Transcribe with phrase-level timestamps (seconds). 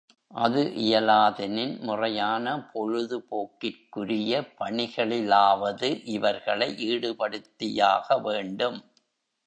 [0.31, 8.79] அது இயலாதெனின் முறையான பொழுதுபோக்கிற் குரிய பணிகளிலாவது இவர்களை ஈடுபடுத்தியாக வேண்டும்.